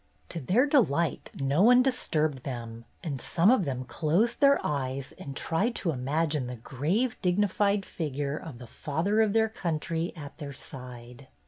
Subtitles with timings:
[0.29, 5.37] To their delight no one disturbed them, and some of them closed their eyes and
[5.37, 10.53] tried to imagine the grave, dignified figure of the Father of their country at their
[10.53, 11.27] side.